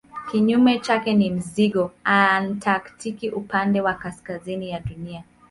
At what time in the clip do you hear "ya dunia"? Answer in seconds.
4.69-5.23